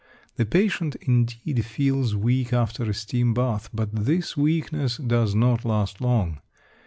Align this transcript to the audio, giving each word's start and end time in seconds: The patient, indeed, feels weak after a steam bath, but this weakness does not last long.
The 0.35 0.47
patient, 0.47 0.95
indeed, 0.95 1.63
feels 1.63 2.15
weak 2.15 2.53
after 2.53 2.81
a 2.85 2.91
steam 2.95 3.35
bath, 3.35 3.69
but 3.71 3.93
this 3.93 4.35
weakness 4.35 4.97
does 4.97 5.35
not 5.35 5.63
last 5.63 6.01
long. 6.01 6.39